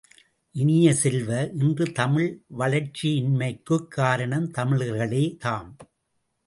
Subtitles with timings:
[0.51, 1.49] இனிய செல்வ,
[1.53, 5.75] இன்று தமிழ் வளர்ச்சியின்மைக்குக் காரணம் தமிழர்களே தாம்.